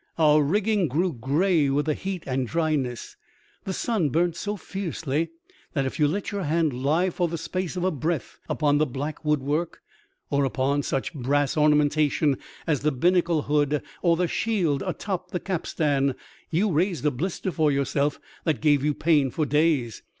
Our 0.17 0.41
rigging 0.41 0.87
grew 0.87 1.13
grey 1.13 1.69
with 1.69 1.85
the 1.85 1.93
heat 1.93 2.23
and 2.25 2.47
dryness, 2.47 3.17
the 3.65 3.71
sun 3.71 4.09
burnt 4.09 4.35
so 4.35 4.57
fiercely 4.57 5.29
that 5.73 5.85
if 5.85 5.99
you 5.99 6.07
let 6.07 6.31
your 6.31 6.41
hand 6.45 6.73
lie 6.73 7.11
for 7.11 7.27
the 7.27 7.37
space 7.37 7.75
of 7.75 7.83
a 7.83 7.91
breath 7.91 8.39
upon 8.49 8.79
the 8.79 8.87
black 8.87 9.23
woodwork, 9.23 9.83
or 10.31 10.43
upon 10.43 10.81
such 10.81 11.13
brass 11.13 11.55
ornamentation 11.55 12.39
as 12.65 12.79
the 12.79 12.91
binnacle 12.91 13.43
hood 13.43 13.83
or 14.01 14.17
the 14.17 14.27
shield 14.27 14.81
atop 14.87 15.27
of 15.27 15.31
the 15.33 15.39
capstan, 15.39 16.15
you 16.49 16.71
raised 16.71 17.05
a 17.05 17.11
blister 17.11 17.51
for 17.51 17.71
yourself 17.71 18.19
that 18.43 18.59
gave 18.59 18.83
you 18.83 18.95
pain 18.95 19.29
for 19.29 19.45
days. 19.45 20.01